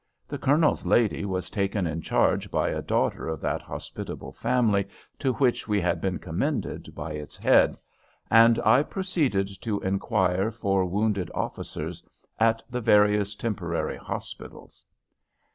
The 0.27 0.39
Colonel's 0.39 0.83
lady 0.83 1.25
was 1.25 1.51
taken 1.51 1.85
in 1.85 2.01
charge 2.01 2.49
by 2.49 2.69
a 2.69 2.81
daughter 2.81 3.27
of 3.27 3.39
that 3.41 3.61
hospitable 3.61 4.31
family 4.31 4.87
to 5.19 5.33
which 5.33 5.67
we 5.67 5.79
had 5.79 6.01
been 6.01 6.17
commended 6.17 6.95
by 6.95 7.11
its 7.11 7.37
head, 7.37 7.77
and 8.31 8.57
I 8.65 8.81
proceeded 8.81 9.47
to 9.61 9.79
inquire 9.81 10.49
for 10.49 10.85
wounded 10.85 11.29
officers 11.35 12.03
at 12.39 12.63
the 12.67 12.81
various 12.81 13.35
temporary 13.35 13.97
hospitals. 13.97 14.83